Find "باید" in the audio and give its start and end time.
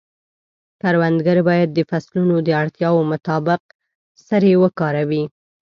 1.49-1.69